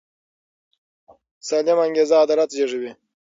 سالمه 1.47 1.81
انګیزه 1.87 2.15
عدالت 2.23 2.49
زېږوي 2.55 2.91